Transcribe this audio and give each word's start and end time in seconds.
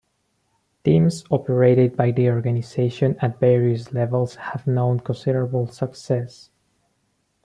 Teams 0.83 1.25
operated 1.29 1.95
by 1.95 2.09
the 2.09 2.27
organization 2.31 3.15
at 3.21 3.39
various 3.39 3.93
levels 3.93 4.33
have 4.33 4.65
known 4.65 4.99
considerable 4.99 5.67
success. 5.67 6.49